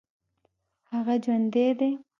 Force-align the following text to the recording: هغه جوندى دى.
هغه 0.91 1.15
جوندى 1.23 1.67
دى. 1.79 1.91